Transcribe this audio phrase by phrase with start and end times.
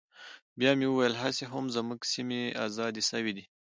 [0.59, 3.45] بيا مې وويل هسې هم زموږ سيمې ازادې سوي دي.